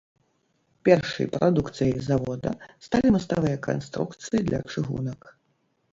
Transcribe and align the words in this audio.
Першай 0.87 1.27
прадукцыяй 1.35 1.93
завода 2.09 2.55
сталі 2.85 3.07
маставыя 3.19 3.57
канструкцыі 3.69 4.39
для 4.49 4.59
чыгунак. 4.75 5.21